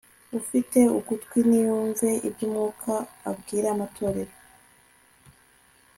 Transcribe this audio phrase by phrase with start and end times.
[0.39, 2.93] ufite ugutwi niyumve iby'umwuka
[3.29, 4.35] abwira amatorero